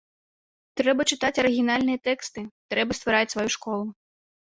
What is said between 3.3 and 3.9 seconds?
сваю школу.